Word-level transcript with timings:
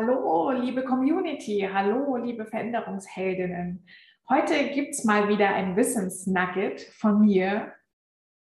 Hallo, 0.00 0.52
liebe 0.52 0.84
Community, 0.84 1.68
hallo, 1.74 2.16
liebe 2.18 2.46
Veränderungsheldinnen. 2.46 3.84
Heute 4.28 4.68
gibt 4.72 4.94
es 4.94 5.02
mal 5.02 5.28
wieder 5.28 5.48
ein 5.48 5.74
Wissensnugget 5.74 6.82
von 6.82 7.22
mir 7.22 7.72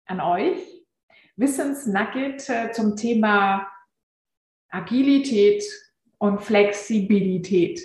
an 0.06 0.20
euch. 0.20 0.58
Wissensnugget 1.36 2.48
äh, 2.48 2.72
zum 2.72 2.96
Thema 2.96 3.68
Agilität 4.70 5.62
und 6.18 6.42
Flexibilität. 6.42 7.80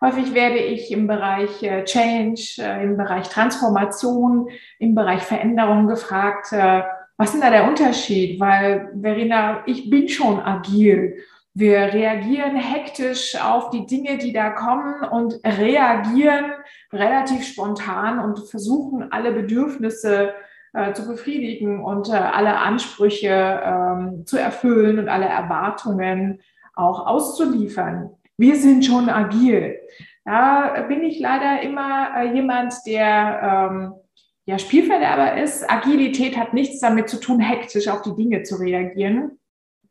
Häufig 0.00 0.34
werde 0.34 0.58
ich 0.58 0.90
im 0.90 1.06
Bereich 1.06 1.62
äh, 1.62 1.84
Change, 1.84 2.56
äh, 2.58 2.82
im 2.82 2.96
Bereich 2.96 3.28
Transformation, 3.28 4.48
im 4.80 4.96
Bereich 4.96 5.22
Veränderung 5.22 5.86
gefragt, 5.86 6.50
was 6.50 7.28
ist 7.28 7.34
denn 7.34 7.42
da 7.42 7.50
der 7.50 7.68
Unterschied? 7.68 8.40
Weil, 8.40 8.92
Verena, 9.00 9.62
ich 9.66 9.88
bin 9.88 10.08
schon 10.08 10.40
agil 10.40 11.22
wir 11.56 11.78
reagieren 11.78 12.56
hektisch 12.56 13.40
auf 13.40 13.70
die 13.70 13.86
Dinge, 13.86 14.18
die 14.18 14.32
da 14.32 14.50
kommen 14.50 15.04
und 15.04 15.34
reagieren 15.44 16.52
relativ 16.92 17.46
spontan 17.46 18.18
und 18.18 18.48
versuchen 18.50 19.12
alle 19.12 19.32
Bedürfnisse 19.32 20.34
äh, 20.72 20.92
zu 20.94 21.06
befriedigen 21.06 21.84
und 21.84 22.08
äh, 22.08 22.12
alle 22.12 22.58
Ansprüche 22.58 23.62
ähm, 23.64 24.26
zu 24.26 24.36
erfüllen 24.36 24.98
und 24.98 25.08
alle 25.08 25.26
Erwartungen 25.26 26.40
auch 26.74 27.06
auszuliefern. 27.06 28.10
Wir 28.36 28.56
sind 28.56 28.84
schon 28.84 29.08
agil. 29.08 29.78
Da 30.24 30.86
bin 30.88 31.04
ich 31.04 31.20
leider 31.20 31.62
immer 31.62 32.16
äh, 32.16 32.34
jemand, 32.34 32.74
der 32.84 33.70
ähm, 33.70 33.94
ja, 34.46 34.58
Spielverderber 34.58 35.40
ist. 35.40 35.70
Agilität 35.70 36.36
hat 36.36 36.52
nichts 36.52 36.80
damit 36.80 37.08
zu 37.08 37.20
tun, 37.20 37.38
hektisch 37.38 37.86
auf 37.86 38.02
die 38.02 38.16
Dinge 38.16 38.42
zu 38.42 38.56
reagieren. 38.56 39.38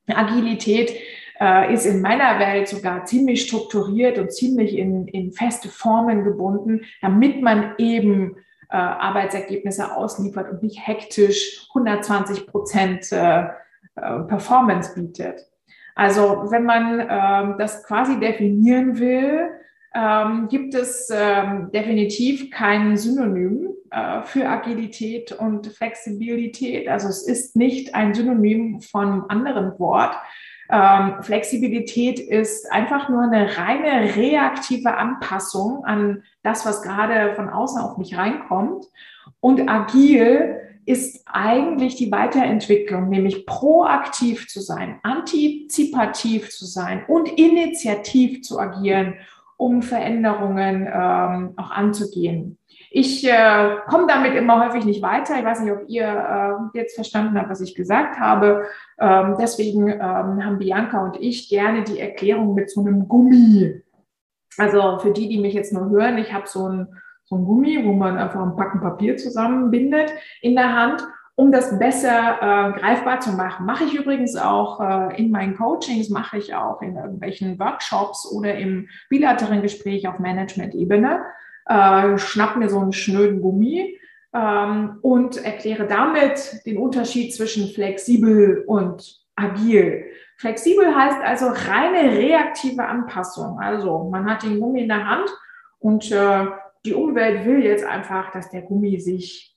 Agilität 0.07 0.93
äh, 1.39 1.73
ist 1.73 1.85
in 1.85 2.01
meiner 2.01 2.39
Welt 2.39 2.67
sogar 2.67 3.05
ziemlich 3.05 3.43
strukturiert 3.43 4.17
und 4.17 4.31
ziemlich 4.33 4.77
in, 4.77 5.07
in 5.07 5.31
feste 5.31 5.69
Formen 5.69 6.23
gebunden, 6.23 6.81
damit 7.01 7.41
man 7.41 7.75
eben 7.77 8.37
äh, 8.69 8.75
Arbeitsergebnisse 8.75 9.95
ausliefert 9.95 10.49
und 10.51 10.63
nicht 10.63 10.85
hektisch 10.85 11.67
120 11.69 12.47
Prozent 12.47 13.11
äh, 13.11 13.43
äh, 13.95 14.19
Performance 14.27 14.93
bietet. 14.95 15.45
Also 15.95 16.45
wenn 16.49 16.65
man 16.65 16.99
ähm, 16.99 17.55
das 17.59 17.83
quasi 17.83 18.19
definieren 18.19 18.99
will, 18.99 19.49
ähm, 19.93 20.47
gibt 20.49 20.73
es 20.73 21.11
ähm, 21.13 21.69
definitiv 21.71 22.49
kein 22.49 22.97
Synonym 22.97 23.69
äh, 23.91 24.23
für 24.23 24.49
Agilität 24.49 25.31
und 25.33 25.67
Flexibilität. 25.67 26.87
Also 26.87 27.09
es 27.09 27.27
ist 27.27 27.55
nicht 27.55 27.93
ein 27.93 28.15
Synonym 28.15 28.81
von 28.81 29.29
anderen 29.29 29.77
Wort, 29.77 30.15
ähm, 30.73 31.21
Flexibilität 31.21 32.19
ist 32.19 32.71
einfach 32.71 33.07
nur 33.07 33.21
eine 33.21 33.57
reine 33.57 34.15
reaktive 34.15 34.97
Anpassung 34.97 35.85
an 35.85 36.23
das, 36.41 36.65
was 36.65 36.81
gerade 36.81 37.35
von 37.35 37.47
außen 37.49 37.79
auf 37.79 37.97
mich 37.97 38.17
reinkommt. 38.17 38.87
Und 39.39 39.69
agil 39.69 40.57
ist 40.85 41.25
eigentlich 41.27 41.95
die 41.95 42.11
Weiterentwicklung, 42.11 43.09
nämlich 43.09 43.45
proaktiv 43.45 44.47
zu 44.47 44.61
sein, 44.61 44.99
antizipativ 45.03 46.49
zu 46.49 46.65
sein 46.65 47.05
und 47.07 47.29
initiativ 47.29 48.41
zu 48.41 48.59
agieren, 48.59 49.15
um 49.63 49.81
Veränderungen 49.81 50.85
ähm, 50.93 51.53
auch 51.55 51.71
anzugehen. 51.71 52.57
Ich 52.91 53.25
äh, 53.25 53.77
komme 53.87 54.07
damit 54.07 54.35
immer 54.35 54.65
häufig 54.65 54.83
nicht 54.83 55.01
weiter. 55.01 55.39
Ich 55.39 55.45
weiß 55.45 55.61
nicht, 55.61 55.71
ob 55.71 55.87
ihr 55.87 56.03
äh, 56.03 56.77
jetzt 56.77 56.95
verstanden 56.95 57.39
habt, 57.39 57.49
was 57.49 57.61
ich 57.61 57.73
gesagt 57.73 58.19
habe. 58.19 58.65
Ähm, 58.99 59.35
deswegen 59.39 59.87
ähm, 59.87 59.99
haben 59.99 60.59
Bianca 60.59 61.01
und 61.01 61.15
ich 61.15 61.47
gerne 61.49 61.83
die 61.83 61.97
Erklärung 61.97 62.53
mit 62.55 62.69
so 62.69 62.81
einem 62.81 63.07
Gummi. 63.07 63.81
Also 64.57 64.99
für 64.99 65.11
die, 65.11 65.29
die 65.29 65.39
mich 65.39 65.53
jetzt 65.53 65.71
nur 65.71 65.89
hören, 65.89 66.17
ich 66.17 66.33
habe 66.33 66.45
so 66.45 66.67
ein, 66.67 66.87
so 67.23 67.37
ein 67.37 67.45
Gummi, 67.45 67.85
wo 67.85 67.93
man 67.93 68.17
einfach 68.17 68.41
ein 68.41 68.57
Packen 68.57 68.81
Papier 68.81 69.15
zusammenbindet 69.15 70.11
in 70.41 70.55
der 70.55 70.73
Hand 70.73 71.07
um 71.35 71.51
das 71.51 71.77
besser 71.79 72.37
äh, 72.41 72.79
greifbar 72.79 73.19
zu 73.19 73.31
machen. 73.31 73.65
Mache 73.65 73.85
ich 73.85 73.95
übrigens 73.95 74.35
auch 74.35 74.79
äh, 74.79 75.17
in 75.19 75.31
meinen 75.31 75.57
Coachings, 75.57 76.09
mache 76.09 76.37
ich 76.37 76.53
auch 76.53 76.81
in 76.81 76.95
irgendwelchen 76.95 77.59
Workshops 77.59 78.31
oder 78.31 78.55
im 78.55 78.87
bilateralen 79.09 79.61
Gespräch 79.61 80.07
auf 80.07 80.19
Management-Ebene 80.19 81.23
äh, 81.65 82.17
schnapp 82.17 82.55
mir 82.55 82.69
so 82.69 82.79
einen 82.79 82.93
schnöden 82.93 83.41
Gummi 83.41 83.97
ähm, 84.33 84.99
und 85.01 85.43
erkläre 85.43 85.87
damit 85.87 86.61
den 86.65 86.77
Unterschied 86.77 87.33
zwischen 87.33 87.69
flexibel 87.69 88.63
und 88.67 89.21
agil. 89.35 90.05
Flexibel 90.37 90.93
heißt 90.93 91.21
also 91.23 91.47
reine 91.47 92.17
reaktive 92.17 92.83
Anpassung. 92.83 93.59
Also 93.59 94.09
man 94.11 94.29
hat 94.29 94.43
den 94.43 94.59
Gummi 94.59 94.81
in 94.81 94.89
der 94.89 95.07
Hand 95.07 95.29
und 95.79 96.11
äh, 96.11 96.47
die 96.85 96.93
Umwelt 96.93 97.45
will 97.45 97.63
jetzt 97.63 97.85
einfach, 97.85 98.31
dass 98.31 98.49
der 98.49 98.61
Gummi 98.61 98.99
sich 98.99 99.52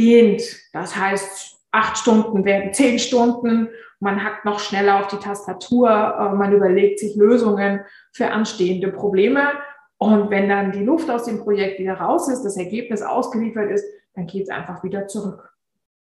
dehnt. 0.00 0.42
Das 0.72 0.96
heißt, 0.96 1.60
acht 1.70 1.98
Stunden 1.98 2.44
werden 2.44 2.72
zehn 2.72 2.98
Stunden. 2.98 3.68
Man 4.00 4.24
hackt 4.24 4.44
noch 4.46 4.58
schneller 4.58 5.00
auf 5.00 5.08
die 5.08 5.18
Tastatur. 5.18 5.90
Äh, 5.90 6.34
man 6.34 6.52
überlegt 6.52 6.98
sich 6.98 7.16
Lösungen 7.16 7.84
für 8.12 8.30
anstehende 8.30 8.88
Probleme. 8.88 9.52
Und 9.98 10.30
wenn 10.30 10.48
dann 10.48 10.72
die 10.72 10.84
Luft 10.84 11.10
aus 11.10 11.24
dem 11.24 11.40
Projekt 11.40 11.78
wieder 11.78 11.94
raus 11.94 12.28
ist, 12.28 12.42
das 12.42 12.56
Ergebnis 12.56 13.02
ausgeliefert 13.02 13.70
ist, 13.70 13.84
dann 14.14 14.26
geht 14.26 14.44
es 14.44 14.48
einfach 14.48 14.82
wieder 14.82 15.06
zurück. 15.06 15.52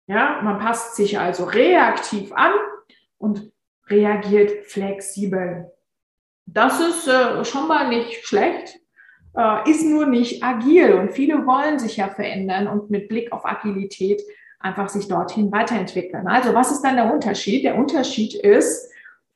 Ja, 0.06 0.40
man 0.42 0.58
passt 0.58 0.96
sich 0.96 1.18
also 1.18 1.44
reaktiv 1.44 2.32
an 2.32 2.52
und 3.18 3.52
reagiert 3.86 4.66
flexibel. 4.66 5.70
Das 6.46 6.80
ist 6.80 7.08
äh, 7.08 7.44
schon 7.44 7.68
mal 7.68 7.88
nicht 7.88 8.26
schlecht, 8.26 8.80
äh, 9.36 9.70
ist 9.70 9.84
nur 9.84 10.06
nicht 10.06 10.42
agil. 10.42 10.94
Und 10.94 11.12
viele 11.12 11.46
wollen 11.46 11.78
sich 11.78 11.96
ja 11.96 12.08
verändern 12.08 12.66
und 12.66 12.90
mit 12.90 13.08
Blick 13.08 13.32
auf 13.32 13.44
Agilität 13.44 14.22
einfach 14.60 14.88
sich 14.88 15.08
dorthin 15.08 15.52
weiterentwickeln. 15.52 16.26
Also 16.26 16.54
was 16.54 16.72
ist 16.72 16.82
dann 16.82 16.96
der 16.96 17.12
Unterschied? 17.12 17.64
Der 17.64 17.76
Unterschied 17.76 18.34
ist, 18.34 18.90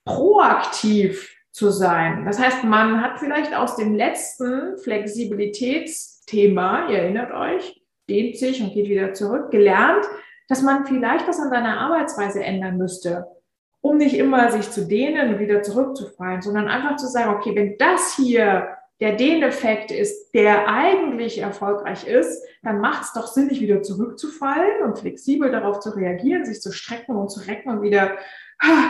proaktiv 0.05 1.37
zu 1.53 1.71
sein. 1.71 2.25
Das 2.25 2.39
heißt, 2.39 2.65
man 2.65 3.03
hat 3.03 3.19
vielleicht 3.19 3.55
aus 3.55 3.77
dem 3.77 3.95
letzten 3.95 4.79
Flexibilitätsthema, 4.79 6.89
ihr 6.89 6.99
erinnert 6.99 7.33
euch, 7.33 7.83
dehnt 8.09 8.39
sich 8.39 8.63
und 8.63 8.73
geht 8.73 8.89
wieder 8.89 9.13
zurück, 9.13 9.51
gelernt, 9.51 10.07
dass 10.49 10.63
man 10.63 10.87
vielleicht 10.87 11.29
was 11.29 11.39
an 11.39 11.51
seiner 11.51 11.79
Arbeitsweise 11.81 12.43
ändern 12.43 12.79
müsste, 12.79 13.27
um 13.81 13.99
nicht 13.99 14.17
immer 14.17 14.51
sich 14.51 14.71
zu 14.71 14.87
dehnen 14.87 15.35
und 15.35 15.41
wieder 15.41 15.63
zurückzufallen, 15.63 16.41
sondern 16.41 16.69
einfach 16.69 16.97
zu 16.97 17.07
sagen, 17.07 17.35
okay, 17.35 17.55
wenn 17.55 17.77
das 17.77 18.17
hier 18.17 18.69
der 19.01 19.13
Dehneffekt 19.13 19.91
ist, 19.91 20.33
der 20.33 20.69
eigentlich 20.69 21.39
erfolgreich 21.39 22.07
ist, 22.07 22.43
dann 22.63 22.81
macht 22.81 23.05
es 23.05 23.13
doch 23.13 23.29
Sinn, 23.29 23.47
nicht 23.47 23.61
wieder 23.61 23.83
zurückzufallen 23.83 24.83
und 24.83 24.99
flexibel 24.99 25.51
darauf 25.51 25.79
zu 25.81 25.91
reagieren, 25.91 26.45
sich 26.45 26.61
zu 26.61 26.73
strecken 26.73 27.15
und 27.15 27.31
zu 27.31 27.41
recken 27.47 27.71
und 27.71 27.83
wieder 27.83 28.17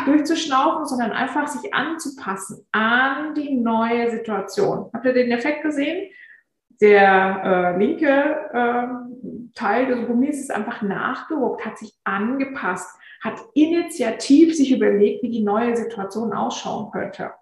durchzuschnaufen, 0.06 0.86
sondern 0.86 1.12
einfach 1.12 1.46
sich 1.46 1.74
anzupassen 1.74 2.66
an 2.72 3.34
die 3.34 3.54
neue 3.54 4.10
Situation. 4.10 4.90
Habt 4.94 5.04
ihr 5.04 5.12
den 5.12 5.30
Effekt 5.30 5.62
gesehen? 5.62 6.10
Der 6.80 7.74
äh, 7.76 7.78
linke 7.78 8.08
äh, 8.52 9.52
Teil 9.54 9.86
des 9.86 10.06
Gummis 10.06 10.40
ist 10.40 10.50
einfach 10.50 10.80
nachgerückt, 10.80 11.66
hat 11.66 11.76
sich 11.76 11.92
angepasst, 12.04 12.96
hat 13.22 13.34
initiativ 13.54 14.56
sich 14.56 14.72
überlegt, 14.72 15.22
wie 15.22 15.30
die 15.30 15.42
neue 15.42 15.76
Situation 15.76 16.32
ausschauen 16.32 16.90
könnte. 16.92 17.32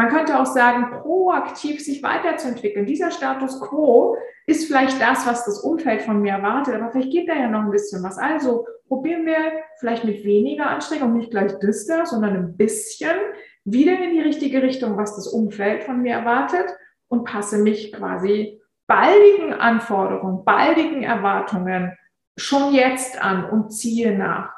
Man 0.00 0.08
könnte 0.08 0.40
auch 0.40 0.46
sagen, 0.46 1.02
proaktiv 1.02 1.84
sich 1.84 2.02
weiterzuentwickeln. 2.02 2.86
Dieser 2.86 3.10
Status 3.10 3.60
quo 3.60 4.16
ist 4.46 4.66
vielleicht 4.66 4.98
das, 4.98 5.26
was 5.26 5.44
das 5.44 5.58
Umfeld 5.58 6.00
von 6.00 6.22
mir 6.22 6.32
erwartet, 6.32 6.74
aber 6.74 6.90
vielleicht 6.90 7.12
geht 7.12 7.28
da 7.28 7.34
ja 7.34 7.48
noch 7.48 7.60
ein 7.60 7.70
bisschen 7.70 8.02
was. 8.02 8.16
Also 8.16 8.66
probieren 8.88 9.26
wir 9.26 9.36
vielleicht 9.78 10.04
mit 10.04 10.24
weniger 10.24 10.70
Anstrengung, 10.70 11.18
nicht 11.18 11.30
gleich 11.30 11.52
das 11.60 11.84
da, 11.84 12.06
sondern 12.06 12.34
ein 12.34 12.56
bisschen 12.56 13.14
wieder 13.66 13.92
in 14.02 14.12
die 14.12 14.22
richtige 14.22 14.62
Richtung, 14.62 14.96
was 14.96 15.16
das 15.16 15.26
Umfeld 15.26 15.84
von 15.84 16.00
mir 16.00 16.14
erwartet 16.14 16.74
und 17.08 17.24
passe 17.24 17.58
mich 17.58 17.92
quasi 17.92 18.58
baldigen 18.86 19.52
Anforderungen, 19.52 20.46
baldigen 20.46 21.02
Erwartungen 21.02 21.94
schon 22.38 22.72
jetzt 22.72 23.22
an 23.22 23.44
und 23.44 23.68
ziehe 23.68 24.16
nach. 24.16 24.50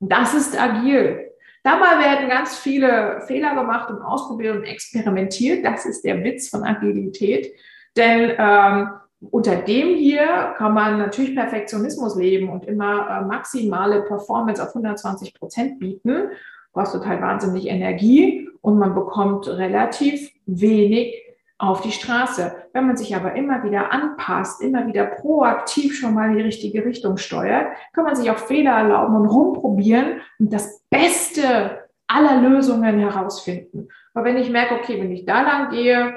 Das 0.00 0.34
ist 0.34 0.60
agil. 0.60 1.29
Dabei 1.62 2.02
werden 2.02 2.28
ganz 2.28 2.56
viele 2.56 3.20
Fehler 3.26 3.54
gemacht 3.54 3.90
und 3.90 4.00
ausprobiert 4.00 4.56
und 4.56 4.64
experimentiert. 4.64 5.64
Das 5.64 5.84
ist 5.84 6.04
der 6.04 6.24
Witz 6.24 6.48
von 6.48 6.64
Agilität. 6.64 7.52
Denn 7.96 8.32
ähm, 8.38 8.90
unter 9.30 9.56
dem 9.56 9.96
hier 9.96 10.54
kann 10.56 10.72
man 10.72 10.98
natürlich 10.98 11.34
Perfektionismus 11.34 12.16
leben 12.16 12.48
und 12.48 12.64
immer 12.64 13.08
äh, 13.08 13.24
maximale 13.26 14.02
Performance 14.02 14.62
auf 14.62 14.70
120 14.70 15.34
Prozent 15.34 15.78
bieten. 15.78 16.30
Kostet 16.72 17.04
halt 17.04 17.20
wahnsinnig 17.20 17.66
Energie 17.66 18.48
und 18.62 18.78
man 18.78 18.94
bekommt 18.94 19.46
relativ 19.48 20.30
wenig 20.46 21.29
auf 21.60 21.82
die 21.82 21.92
Straße. 21.92 22.54
Wenn 22.72 22.86
man 22.86 22.96
sich 22.96 23.14
aber 23.14 23.34
immer 23.34 23.62
wieder 23.62 23.92
anpasst, 23.92 24.62
immer 24.62 24.86
wieder 24.86 25.04
proaktiv 25.04 25.98
schon 25.98 26.14
mal 26.14 26.34
die 26.34 26.40
richtige 26.40 26.84
Richtung 26.84 27.18
steuert, 27.18 27.68
kann 27.92 28.04
man 28.04 28.16
sich 28.16 28.30
auch 28.30 28.38
Fehler 28.38 28.72
erlauben 28.72 29.14
und 29.14 29.26
rumprobieren 29.26 30.22
und 30.38 30.52
das 30.52 30.82
Beste 30.88 31.86
aller 32.06 32.40
Lösungen 32.40 32.98
herausfinden. 32.98 33.88
Aber 34.14 34.24
wenn 34.24 34.38
ich 34.38 34.48
merke, 34.48 34.74
okay, 34.76 35.00
wenn 35.00 35.12
ich 35.12 35.26
da 35.26 35.42
lang 35.42 35.70
gehe, 35.70 36.14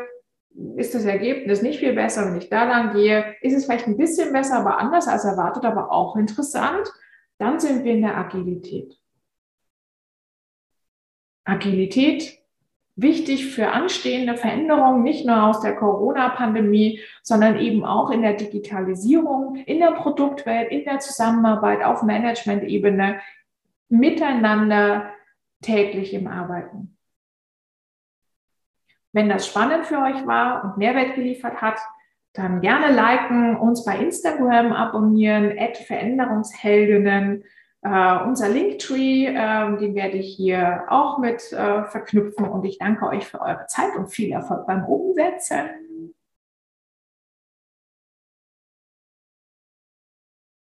ist 0.77 0.95
das 0.95 1.03
Ergebnis 1.03 1.61
nicht 1.61 1.79
viel 1.79 1.93
besser. 1.93 2.25
Wenn 2.25 2.37
ich 2.37 2.49
da 2.49 2.63
lang 2.63 2.93
gehe, 2.93 3.35
ist 3.41 3.53
es 3.53 3.65
vielleicht 3.65 3.87
ein 3.87 3.97
bisschen 3.97 4.31
besser, 4.31 4.59
aber 4.59 4.77
anders 4.77 5.09
als 5.09 5.25
erwartet, 5.25 5.65
aber 5.65 5.91
auch 5.91 6.15
interessant. 6.15 6.89
Dann 7.37 7.59
sind 7.59 7.83
wir 7.83 7.91
in 7.91 8.01
der 8.01 8.17
Agilität. 8.17 8.97
Agilität 11.43 12.42
wichtig 12.95 13.53
für 13.53 13.71
anstehende 13.71 14.37
Veränderungen, 14.37 15.03
nicht 15.03 15.25
nur 15.25 15.43
aus 15.43 15.61
der 15.61 15.75
Corona-Pandemie, 15.75 16.99
sondern 17.23 17.59
eben 17.59 17.85
auch 17.85 18.11
in 18.11 18.21
der 18.21 18.33
Digitalisierung, 18.33 19.55
in 19.55 19.79
der 19.79 19.91
Produktwelt, 19.91 20.71
in 20.71 20.83
der 20.83 20.99
Zusammenarbeit 20.99 21.83
auf 21.83 22.03
Management-Ebene, 22.03 23.19
miteinander 23.89 25.11
täglich 25.61 26.13
im 26.13 26.27
Arbeiten. 26.27 26.97
Wenn 29.11 29.29
das 29.29 29.47
spannend 29.47 29.85
für 29.85 29.99
euch 29.99 30.25
war 30.25 30.63
und 30.63 30.77
Mehrwert 30.77 31.15
geliefert 31.15 31.61
hat, 31.61 31.79
dann 32.33 32.61
gerne 32.61 32.91
liken, 32.93 33.55
uns 33.55 33.85
bei 33.85 33.97
Instagram 33.97 34.73
abonnieren, 34.73 35.55
Veränderungsheldinnen. 35.85 37.43
Uh, 37.85 38.25
unser 38.25 38.47
Linktree, 38.47 39.27
uh, 39.29 39.75
den 39.75 39.93
werde 39.93 40.17
ich 40.17 40.37
hier 40.37 40.85
auch 40.87 41.17
mit 41.17 41.41
uh, 41.51 41.83
verknüpfen 41.83 42.47
und 42.47 42.63
ich 42.63 42.77
danke 42.77 43.05
euch 43.07 43.25
für 43.25 43.41
eure 43.41 43.65
Zeit 43.67 43.93
und 43.97 44.07
viel 44.07 44.31
Erfolg 44.31 44.65
beim 44.67 44.85
Umsetzen. 44.85 45.69